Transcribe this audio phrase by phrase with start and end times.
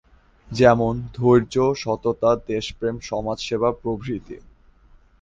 [0.49, 4.37] যেমন-ধৈর্য, সততা, দেশপ্রেম, সমাজসেবা প্রভৃতি।